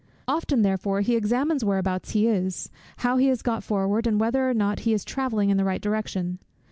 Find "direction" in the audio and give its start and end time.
5.79-6.39